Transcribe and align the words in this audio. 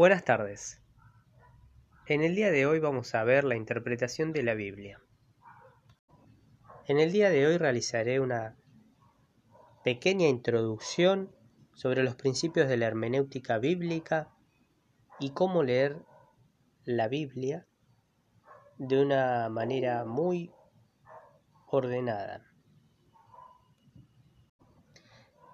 Buenas 0.00 0.24
tardes. 0.24 0.80
En 2.06 2.22
el 2.22 2.34
día 2.34 2.50
de 2.50 2.64
hoy 2.64 2.78
vamos 2.78 3.14
a 3.14 3.22
ver 3.22 3.44
la 3.44 3.54
interpretación 3.54 4.32
de 4.32 4.42
la 4.42 4.54
Biblia. 4.54 4.98
En 6.88 6.98
el 6.98 7.12
día 7.12 7.28
de 7.28 7.46
hoy 7.46 7.58
realizaré 7.58 8.18
una 8.18 8.56
pequeña 9.84 10.26
introducción 10.26 11.36
sobre 11.74 12.02
los 12.02 12.14
principios 12.14 12.66
de 12.66 12.78
la 12.78 12.86
hermenéutica 12.86 13.58
bíblica 13.58 14.30
y 15.18 15.32
cómo 15.32 15.62
leer 15.62 15.98
la 16.86 17.06
Biblia 17.08 17.66
de 18.78 19.02
una 19.02 19.50
manera 19.50 20.06
muy 20.06 20.50
ordenada. 21.66 22.50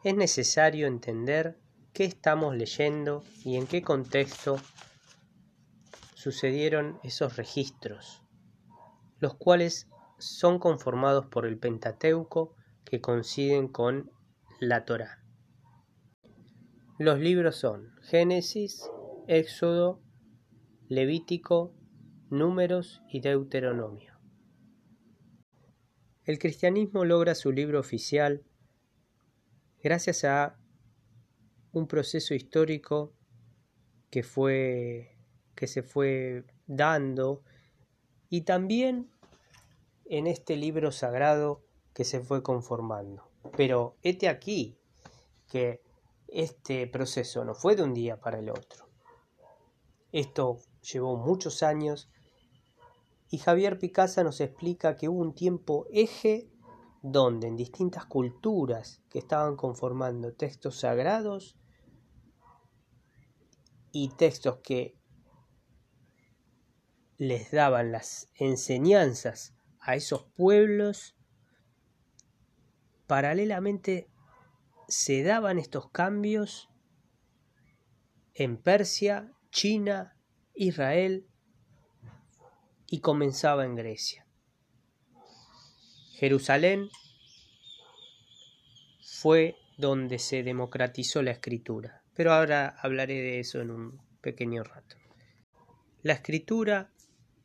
Es 0.04 0.14
necesario 0.14 0.86
entender 0.86 1.58
qué 1.96 2.04
estamos 2.04 2.54
leyendo 2.54 3.24
y 3.42 3.56
en 3.56 3.66
qué 3.66 3.80
contexto 3.80 4.58
sucedieron 6.14 7.00
esos 7.02 7.36
registros, 7.36 8.22
los 9.19 9.34
cuales 9.34 9.88
son 10.19 10.59
conformados 10.59 11.24
por 11.24 11.46
el 11.46 11.56
Pentateuco 11.56 12.55
que 12.84 13.00
coinciden 13.00 13.69
con 13.69 14.10
la 14.60 14.84
Torá. 14.84 15.24
Los 16.98 17.19
libros 17.19 17.56
son 17.56 17.95
Génesis, 18.02 18.91
Éxodo, 19.27 20.02
Levítico, 20.88 21.72
Números 22.28 23.00
y 23.08 23.20
Deuteronomio. 23.20 24.12
El 26.24 26.38
cristianismo 26.38 27.06
logra 27.06 27.34
su 27.34 27.52
libro 27.52 27.80
oficial 27.80 28.44
gracias 29.83 30.24
a 30.24 30.58
un 31.76 31.86
proceso 31.86 32.32
histórico 32.32 33.12
que 34.08 34.22
fue 34.22 35.14
que 35.54 35.66
se 35.66 35.82
fue 35.82 36.44
dando 36.66 37.42
y 38.30 38.42
también 38.42 39.10
en 40.06 40.27
este 40.27 40.56
libro 40.56 40.91
sagrado 40.91 41.62
que 41.92 42.05
se 42.05 42.20
fue 42.20 42.42
conformando. 42.42 43.28
Pero 43.58 43.96
este 44.02 44.28
aquí 44.28 44.78
que 45.48 45.83
este 46.28 46.86
proceso 46.86 47.44
no 47.44 47.55
fue 47.55 47.77
de 47.77 47.83
un 47.83 47.92
día 47.92 48.20
para 48.20 48.38
el 48.38 48.48
otro. 48.48 48.88
Esto 50.12 50.58
llevó 50.80 51.16
muchos 51.16 51.62
años 51.62 52.08
y 53.28 53.36
Javier 53.36 53.78
Picasa 53.78 54.24
nos 54.24 54.40
explica 54.40 54.96
que 54.96 55.11
hubo 55.11 55.20
un 55.20 55.34
tiempo 55.34 55.86
eje 55.90 56.48
donde 57.02 57.48
en 57.48 57.56
distintas 57.56 58.06
culturas 58.06 59.02
que 59.11 59.18
estaban 59.18 59.56
conformando 59.56 60.33
textos 60.33 60.80
sagrados 60.80 61.56
y 63.98 64.11
textos 64.11 64.58
que 64.62 64.94
les 67.16 67.50
daban 67.50 67.92
las 67.92 68.28
enseñanzas 68.34 69.55
a 69.80 69.94
esos 69.94 70.25
pueblos, 70.36 71.16
paralelamente 73.06 74.11
se 74.86 75.22
daban 75.22 75.58
estos 75.58 75.91
cambios 75.91 76.69
en 78.34 78.58
Persia, 78.58 79.33
China, 79.50 80.14
Israel 80.55 81.27
y 82.86 83.00
comenzaba 83.00 83.64
en 83.64 83.77
Grecia. 83.77 84.27
Jerusalén 86.17 86.91
fue 89.00 89.56
donde 89.78 90.19
se 90.19 90.42
democratizó 90.42 91.22
la 91.22 91.30
escritura 91.30 92.05
pero 92.17 92.33
ahora 92.33 92.75
hablaré 92.81 93.20
de 93.20 93.41
eso 93.41 93.61
en 93.61 93.70
un 93.70 94.00
pequeño 94.22 94.64
rato. 94.64 94.97
La 96.03 96.14
escritura 96.14 96.91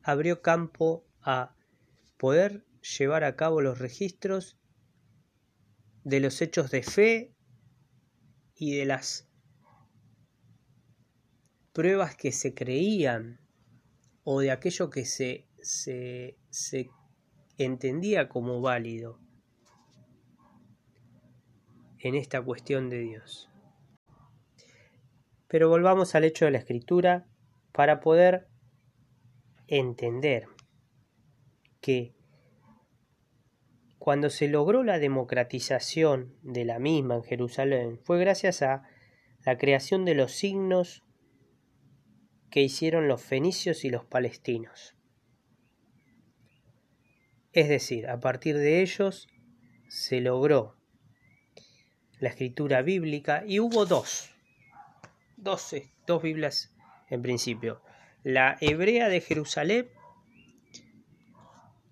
abrió 0.02 0.42
campo 0.42 1.06
a 1.22 1.56
poder 2.18 2.66
llevar 2.98 3.26
a 3.26 3.36
cabo 3.36 3.62
los 3.62 3.80
registros 3.80 4.58
de 6.04 6.22
los 6.22 6.42
hechos 6.42 6.72
de 6.72 6.84
fe 6.84 7.36
y 8.56 8.78
de 8.78 8.86
las 8.86 9.28
pruebas 11.74 12.16
que 12.16 12.32
se 12.32 12.54
creían 12.54 13.42
o 14.24 14.40
de 14.40 14.52
aquello 14.52 14.90
que 14.90 15.06
se, 15.06 15.48
se, 15.62 16.38
se 16.50 16.90
entendía 17.58 18.30
como 18.30 18.62
válido 18.62 19.20
en 22.00 22.16
esta 22.16 22.42
cuestión 22.42 22.90
de 22.90 23.00
Dios. 23.00 23.51
Pero 25.52 25.68
volvamos 25.68 26.16
al 26.16 26.24
hecho 26.24 26.46
de 26.46 26.52
la 26.52 26.60
escritura 26.60 27.28
para 27.74 28.00
poder 28.00 28.48
entender 29.68 30.48
que 31.82 32.16
cuando 34.00 34.30
se 34.30 34.48
logró 34.48 34.82
la 34.84 34.98
democratización 34.98 36.38
de 36.42 36.64
la 36.64 36.80
misma 36.80 37.16
en 37.16 37.24
Jerusalén 37.24 38.00
fue 38.02 38.18
gracias 38.18 38.62
a 38.62 38.84
la 39.46 39.58
creación 39.58 40.06
de 40.06 40.16
los 40.16 40.32
signos 40.32 41.04
que 42.50 42.62
hicieron 42.62 43.10
los 43.10 43.22
fenicios 43.22 43.84
y 43.84 43.90
los 43.90 44.06
palestinos. 44.06 44.96
Es 47.52 47.68
decir, 47.68 48.08
a 48.08 48.22
partir 48.22 48.58
de 48.58 48.82
ellos 48.82 49.28
se 49.90 50.22
logró 50.22 50.78
la 52.20 52.30
escritura 52.30 52.82
bíblica 52.84 53.44
y 53.46 53.60
hubo 53.60 53.86
dos 53.86 54.31
dos, 55.42 55.76
Biblias 56.22 56.74
en 57.10 57.22
principio. 57.22 57.82
La 58.24 58.58
hebrea 58.62 59.10
de 59.10 59.22
Jerusalén 59.22 59.90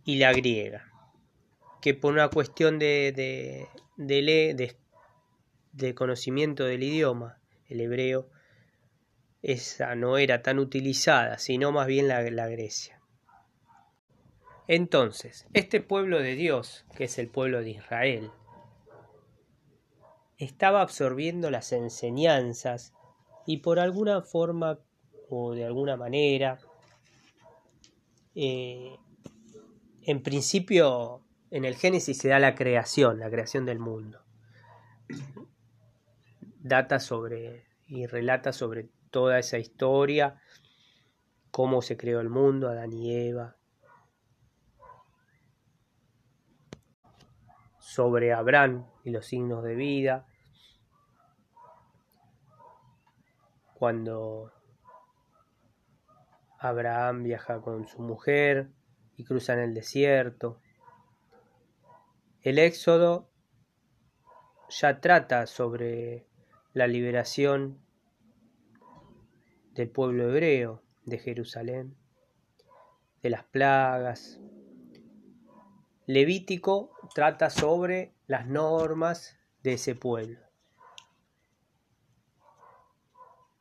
y 0.03 0.17
la 0.17 0.31
griega. 0.33 0.91
Que 1.81 1.93
por 1.93 2.13
una 2.13 2.29
cuestión 2.29 2.79
de, 2.79 3.11
de, 3.15 3.67
de, 3.97 4.77
de 5.71 5.95
conocimiento 5.95 6.65
del 6.65 6.83
idioma, 6.83 7.39
el 7.67 7.81
hebreo, 7.81 8.29
esa 9.41 9.95
no 9.95 10.17
era 10.17 10.41
tan 10.41 10.59
utilizada, 10.59 11.37
sino 11.37 11.71
más 11.71 11.87
bien 11.87 12.07
la, 12.07 12.21
la 12.21 12.47
Grecia. 12.47 13.01
Entonces, 14.67 15.47
este 15.53 15.81
pueblo 15.81 16.19
de 16.19 16.35
Dios, 16.35 16.85
que 16.95 17.05
es 17.05 17.17
el 17.17 17.29
pueblo 17.29 17.61
de 17.61 17.71
Israel, 17.71 18.29
estaba 20.37 20.81
absorbiendo 20.81 21.49
las 21.49 21.71
enseñanzas 21.71 22.93
y 23.49 23.57
por 23.57 23.79
alguna 23.79 24.21
forma 24.21 24.77
o 25.27 25.55
de 25.55 25.65
alguna 25.65 25.97
manera, 25.97 26.59
eh, 28.35 28.95
en 30.03 30.21
principio 30.21 31.23
en 31.49 31.65
el 31.65 31.75
Génesis 31.75 32.19
se 32.19 32.29
da 32.29 32.37
la 32.37 32.53
creación, 32.53 33.17
la 33.17 33.31
creación 33.31 33.65
del 33.65 33.79
mundo. 33.79 34.19
Data 36.59 36.99
sobre 36.99 37.65
y 37.87 38.05
relata 38.05 38.53
sobre 38.53 38.91
toda 39.09 39.39
esa 39.39 39.57
historia, 39.57 40.39
cómo 41.49 41.81
se 41.81 41.97
creó 41.97 42.19
el 42.19 42.29
mundo, 42.29 42.69
Adán 42.69 42.93
y 42.93 43.15
Eva, 43.15 43.55
sobre 47.79 48.31
Abraham 48.31 48.85
y 49.03 49.09
los 49.09 49.25
signos 49.25 49.63
de 49.63 49.73
vida, 49.73 50.28
cuando 53.79 54.51
Abraham 56.59 57.23
viaja 57.23 57.61
con 57.61 57.87
su 57.87 58.01
mujer 58.01 58.69
y 59.15 59.23
cruzan 59.23 59.59
el 59.59 59.73
desierto. 59.73 60.59
El 62.41 62.59
Éxodo 62.59 63.29
ya 64.69 64.99
trata 64.99 65.47
sobre 65.47 66.27
la 66.73 66.87
liberación 66.87 67.79
del 69.73 69.89
pueblo 69.89 70.29
hebreo 70.29 70.83
de 71.05 71.17
Jerusalén, 71.17 71.95
de 73.21 73.29
las 73.29 73.45
plagas. 73.45 74.41
Levítico 76.05 76.91
trata 77.15 77.49
sobre 77.49 78.13
las 78.27 78.45
normas 78.45 79.37
de 79.63 79.73
ese 79.73 79.95
pueblo. 79.95 80.48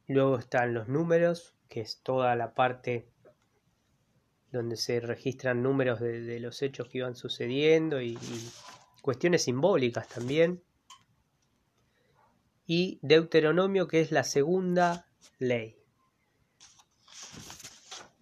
Luego 0.09 0.39
están 0.39 0.73
los 0.73 0.89
números, 0.89 1.55
que 1.69 1.83
es 1.83 2.01
toda 2.03 2.35
la 2.35 2.55
parte 2.55 3.11
donde 4.51 4.77
se 4.77 5.01
registran 5.01 5.63
números 5.63 6.01
de, 6.01 6.41
los 6.41 6.63
hechos 6.63 6.89
que 6.89 6.99
iban 6.99 7.15
sucediendo 7.15 8.01
y, 8.01 8.19
cuestiones 9.03 9.45
simbólicas 9.45 10.09
también. 10.09 10.63
Y 12.67 12.99
Deuteronomio, 13.03 13.87
que 13.87 14.01
es 14.01 14.11
la 14.11 14.25
segunda 14.25 15.07
ley, 15.39 15.79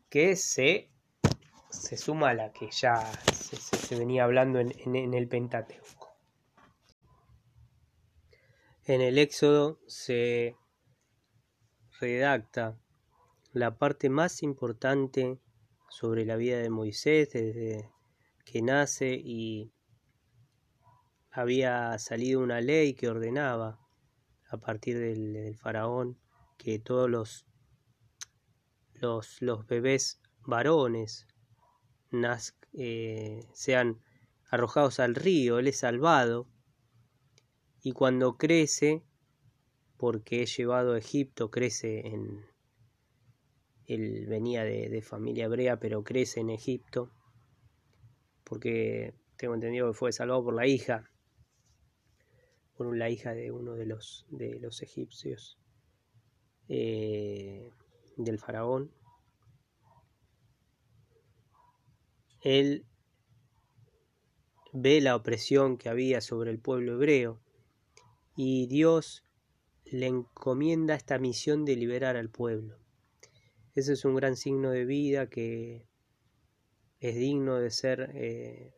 que 0.09 0.35
se, 0.35 0.91
se 1.71 1.97
suma 1.97 2.31
a 2.31 2.35
la 2.35 2.53
que 2.53 2.69
ya 2.71 2.97
se, 3.33 3.97
venía 3.97 4.25
hablando 4.25 4.59
en 4.59 5.15
el 5.15 5.29
Pentateuco. 5.29 6.17
En 8.85 9.01
el 9.01 9.19
Éxodo 9.19 9.81
se 9.89 10.57
redacta 12.01 12.79
la 13.53 13.79
parte 13.79 14.11
más 14.11 14.43
importante 14.43 15.39
sobre 15.89 16.25
la 16.25 16.37
vida 16.37 16.59
de 16.59 16.71
Moisés 16.71 17.33
desde 17.33 17.91
que 18.45 18.63
nace 18.63 19.15
y 19.15 19.73
había 21.31 21.99
salido 21.99 22.41
una 22.41 22.61
ley 22.61 22.95
que 22.95 23.09
ordenaba 23.09 23.79
a 24.49 24.57
partir 24.59 24.99
del, 24.99 25.57
faraón 25.57 26.19
que 26.57 26.79
todos 26.79 27.11
los, 27.11 27.47
los, 29.41 29.67
bebés 29.67 30.21
varones 30.43 31.27
eh, 32.73 33.47
sean 33.53 34.01
arrojados 34.51 35.01
al 35.01 35.15
río, 35.15 35.59
él 35.59 35.69
es 35.69 35.79
salvado. 35.79 36.47
Y 37.83 37.93
cuando 37.93 38.37
crece, 38.37 39.03
porque 39.97 40.43
es 40.43 40.57
llevado 40.57 40.95
a 40.95 40.99
Egipto, 40.99 41.51
crece 41.51 42.07
en... 42.07 42.45
Él 43.87 44.27
venía 44.27 44.65
de, 44.65 45.01
familia 45.03 45.45
hebrea, 45.45 45.79
pero 45.79 46.03
crece 46.03 46.41
en 46.41 46.51
Egipto, 46.51 47.13
porque 48.43 49.15
tengo 49.37 49.55
entendido 49.55 49.87
que 49.89 49.95
fue 49.95 50.13
salvado 50.13 50.43
por 50.43 50.55
la 50.55 50.67
hija, 50.67 51.09
por 52.77 52.97
la 52.97 53.09
hija 53.11 53.33
de 53.33 53.53
uno 53.53 53.75
de 53.75 53.87
los, 53.87 54.27
de 54.31 54.59
los 54.59 54.83
egipcios, 54.83 55.57
eh, 56.69 57.71
del 58.17 58.41
faraón. 58.41 58.91
Él 62.43 62.87
ve 64.73 65.01
la 65.01 65.15
opresión 65.15 65.79
que 65.79 65.89
había 65.89 66.21
sobre 66.21 66.51
el 66.51 66.59
pueblo 66.59 66.95
hebreo 66.95 67.41
y 68.37 68.67
Dios 68.67 69.26
le 69.91 70.07
encomienda 70.07 70.95
esta 70.95 71.19
misión 71.19 71.65
de 71.65 71.77
liberar 71.77 72.17
al 72.17 72.29
pueblo. 72.29 72.79
Ese 73.75 73.93
es 73.93 74.05
un 74.05 74.15
gran 74.15 74.37
signo 74.37 74.71
de 74.71 74.85
vida 74.85 75.29
que 75.29 75.87
es 76.99 77.15
digno 77.15 77.57
de 77.57 77.71
ser 77.71 78.11
eh, 78.15 78.75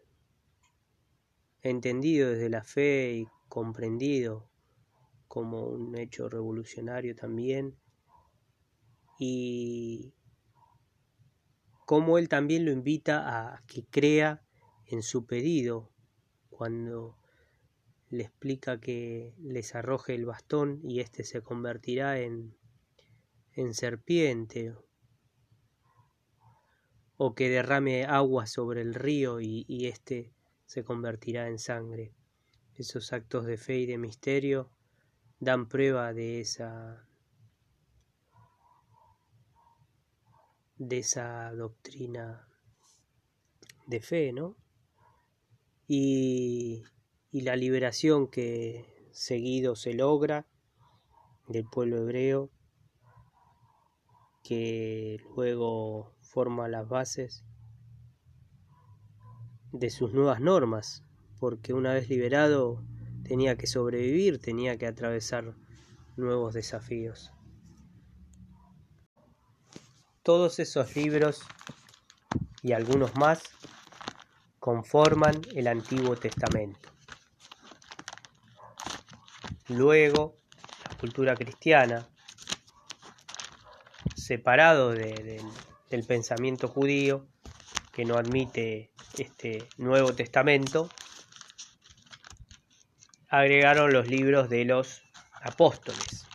entendido 1.63 2.31
desde 2.31 2.51
la 2.51 2.65
fe 2.65 3.13
y 3.15 3.27
comprendido 3.49 4.51
como 5.29 5.67
un 5.67 5.97
hecho 5.97 6.29
revolucionario 6.29 7.15
también 7.15 7.77
y 9.19 10.15
como 11.87 12.19
él 12.19 12.29
también 12.29 12.65
lo 12.65 12.71
invita 12.71 13.53
a 13.55 13.63
que 13.67 13.85
crea 13.85 14.43
en 14.87 15.03
su 15.03 15.27
pedido 15.27 15.91
cuando 16.51 17.17
le 18.11 18.25
explica 18.25 18.81
que 18.81 19.35
les 19.39 19.75
arroje 19.75 20.15
el 20.15 20.25
bastón 20.25 20.81
y 20.83 21.01
éste 21.01 21.25
se 21.25 21.43
convertirá 21.43 22.21
en, 22.21 22.57
en 23.53 23.75
serpiente 23.75 24.75
o 27.17 27.35
que 27.35 27.51
derrame 27.51 28.05
agua 28.05 28.47
sobre 28.47 28.81
el 28.81 28.95
río 28.95 29.41
y, 29.41 29.65
y 29.69 29.87
éste 29.87 30.33
se 30.67 30.85
convertirá 30.85 31.49
en 31.49 31.59
sangre. 31.59 32.15
Esos 32.75 33.13
actos 33.13 33.45
de 33.45 33.57
fe 33.57 33.79
y 33.79 33.87
de 33.87 33.99
misterio 33.99 34.71
dan 35.41 35.69
prueba 35.69 36.13
de 36.13 36.41
esa 36.41 37.05
de 40.77 40.99
esa 40.99 41.53
doctrina 41.55 42.49
de 43.87 44.01
fe, 44.01 44.33
¿no? 44.33 44.57
Y 45.89 46.85
y 47.31 47.43
la 47.43 47.57
liberación 47.57 48.29
que 48.29 49.11
seguido 49.13 49.77
se 49.77 49.95
logra 49.95 50.47
del 51.47 51.65
pueblo 51.65 51.99
hebreo, 51.99 52.51
que 54.43 55.21
luego 55.35 56.15
forma 56.21 56.69
las 56.69 56.89
bases 56.89 57.45
de 59.73 59.91
sus 59.91 60.13
nuevas 60.13 60.41
normas, 60.41 61.05
porque 61.39 61.75
una 61.75 61.93
vez 61.93 62.09
liberado 62.09 62.83
tenía 63.25 63.57
que 63.57 63.67
sobrevivir, 63.67 64.41
tenía 64.41 64.79
que 64.79 64.87
atravesar 64.87 65.55
nuevos 66.17 66.55
desafíos. 66.55 67.33
Todos 70.23 70.59
esos 70.59 70.97
libros 70.97 71.43
y 72.63 72.73
algunos 72.73 73.15
más 73.17 73.43
conforman 74.59 75.41
el 75.55 75.69
Antiguo 75.69 76.17
Testamento. 76.17 76.88
Luego, 79.69 80.35
la 80.83 80.97
cultura 80.99 81.37
cristiana, 81.37 82.09
separado 84.15 84.93
del 84.93 86.05
pensamiento 86.07 86.69
judío, 86.69 87.27
que 87.93 88.05
no 88.05 88.17
admite 88.17 88.91
este 89.13 89.71
Nuevo 89.77 90.15
Testamento, 90.15 90.89
agregaron 93.29 93.93
los 93.93 94.09
libros 94.09 94.49
de 94.49 94.65
los 94.65 95.03
apóstoles. 95.43 96.27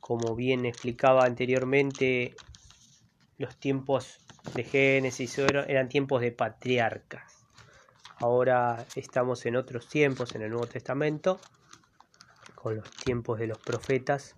Como 0.00 0.34
bien 0.34 0.66
explicaba 0.66 1.24
anteriormente, 1.24 2.34
los 3.38 3.56
tiempos 3.56 4.20
de 4.52 4.64
Génesis 4.64 5.38
eran 5.38 5.88
tiempos 5.88 6.20
de 6.20 6.32
patriarcas. 6.32 7.31
Ahora 8.22 8.86
estamos 8.94 9.46
en 9.46 9.56
otros 9.56 9.88
tiempos 9.88 10.36
en 10.36 10.42
el 10.42 10.50
Nuevo 10.50 10.68
Testamento, 10.68 11.40
con 12.54 12.76
los 12.76 12.88
tiempos 12.88 13.40
de 13.40 13.48
los 13.48 13.58
profetas. 13.58 14.36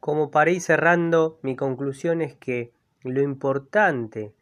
Como 0.00 0.32
para 0.32 0.50
ir 0.50 0.60
cerrando, 0.60 1.38
mi 1.42 1.54
conclusión 1.54 2.20
es 2.20 2.34
que 2.34 2.72
lo 3.02 3.22
importante 3.22 4.34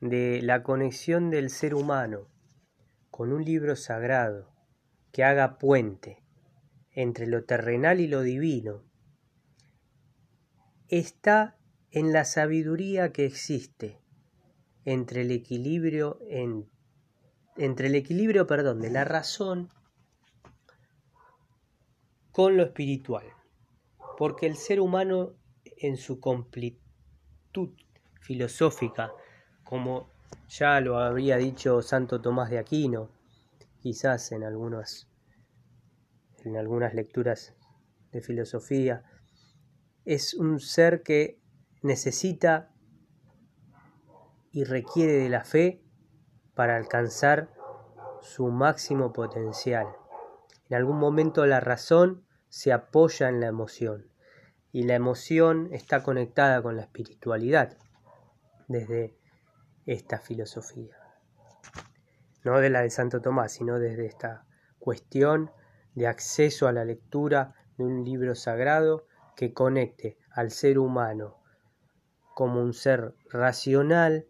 de 0.00 0.42
la 0.42 0.62
conexión 0.62 1.30
del 1.30 1.48
ser 1.48 1.74
humano 1.74 2.28
con 3.10 3.32
un 3.32 3.46
libro 3.46 3.76
sagrado 3.76 4.52
que 5.10 5.24
haga 5.24 5.56
puente 5.56 6.22
entre 6.90 7.26
lo 7.26 7.44
terrenal 7.44 7.98
y 8.00 8.08
lo 8.08 8.20
divino 8.20 8.82
está 10.88 11.56
en 11.90 12.12
la 12.12 12.24
sabiduría 12.24 13.12
que 13.12 13.24
existe 13.24 14.00
entre 14.84 15.22
el 15.22 15.30
equilibrio 15.30 16.18
en, 16.28 16.68
entre 17.56 17.88
el 17.88 17.94
equilibrio, 17.94 18.46
perdón, 18.46 18.80
de 18.80 18.90
la 18.90 19.04
razón 19.04 19.70
con 22.32 22.56
lo 22.56 22.64
espiritual. 22.64 23.26
Porque 24.18 24.46
el 24.46 24.56
ser 24.56 24.80
humano 24.80 25.34
en 25.76 25.96
su 25.96 26.20
completud 26.20 27.70
filosófica, 28.20 29.12
como 29.62 30.10
ya 30.48 30.80
lo 30.80 30.98
habría 30.98 31.36
dicho 31.36 31.80
Santo 31.82 32.20
Tomás 32.20 32.50
de 32.50 32.58
Aquino, 32.58 33.10
quizás 33.80 34.32
en 34.32 34.44
algunas 34.44 35.08
en 36.44 36.56
algunas 36.56 36.92
lecturas 36.94 37.54
de 38.12 38.20
filosofía, 38.20 39.02
es 40.04 40.34
un 40.34 40.60
ser 40.60 41.02
que 41.02 41.40
necesita 41.82 42.70
y 44.50 44.64
requiere 44.64 45.12
de 45.12 45.28
la 45.28 45.44
fe 45.44 45.82
para 46.54 46.76
alcanzar 46.76 47.50
su 48.20 48.48
máximo 48.48 49.12
potencial. 49.12 49.86
En 50.68 50.76
algún 50.76 50.98
momento 50.98 51.44
la 51.46 51.60
razón 51.60 52.24
se 52.48 52.72
apoya 52.72 53.28
en 53.28 53.40
la 53.40 53.48
emoción 53.48 54.10
y 54.72 54.84
la 54.84 54.94
emoción 54.94 55.68
está 55.72 56.02
conectada 56.02 56.62
con 56.62 56.76
la 56.76 56.82
espiritualidad 56.82 57.76
desde 58.68 59.16
esta 59.86 60.18
filosofía. 60.18 60.96
No 62.44 62.58
de 62.60 62.70
la 62.70 62.82
de 62.82 62.90
Santo 62.90 63.20
Tomás, 63.20 63.52
sino 63.52 63.78
desde 63.78 64.06
esta 64.06 64.46
cuestión 64.78 65.50
de 65.94 66.06
acceso 66.06 66.66
a 66.66 66.72
la 66.72 66.84
lectura 66.84 67.54
de 67.76 67.84
un 67.84 68.04
libro 68.04 68.34
sagrado 68.34 69.06
que 69.36 69.52
conecte 69.52 70.18
al 70.30 70.50
ser 70.50 70.78
humano 70.78 71.36
como 72.34 72.60
un 72.60 72.72
ser 72.74 73.14
racional 73.30 74.26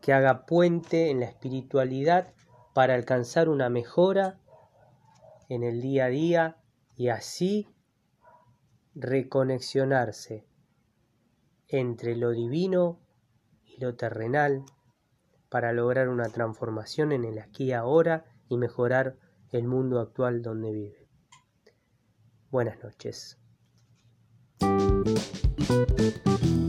que 0.00 0.12
haga 0.12 0.46
puente 0.46 1.10
en 1.10 1.20
la 1.20 1.26
espiritualidad 1.26 2.32
para 2.74 2.94
alcanzar 2.94 3.48
una 3.48 3.68
mejora 3.68 4.40
en 5.48 5.62
el 5.62 5.82
día 5.82 6.06
a 6.06 6.08
día 6.08 6.56
y 6.96 7.08
así 7.08 7.68
reconexionarse 8.94 10.46
entre 11.68 12.16
lo 12.16 12.30
divino 12.30 13.00
y 13.64 13.80
lo 13.80 13.94
terrenal 13.96 14.64
para 15.48 15.72
lograr 15.72 16.08
una 16.08 16.28
transformación 16.28 17.12
en 17.12 17.24
el 17.24 17.38
aquí 17.38 17.64
y 17.64 17.72
ahora 17.72 18.24
y 18.48 18.56
mejorar 18.56 19.16
el 19.50 19.66
mundo 19.66 20.00
actual 20.00 20.42
donde 20.42 20.72
vive. 20.72 21.08
Buenas 22.50 22.82
noches. 22.82 23.38
Música 25.04 26.59